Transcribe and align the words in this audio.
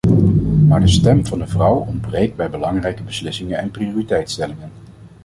Maar 0.67 0.79
de 0.79 0.87
stem 0.87 1.25
van 1.25 1.39
de 1.39 1.47
vrouw 1.47 1.75
ontbreekt 1.79 2.35
bij 2.35 2.49
belangrijke 2.49 3.03
beslissingen 3.03 3.57
en 3.57 3.71
prioriteitstellingen. 3.71 4.71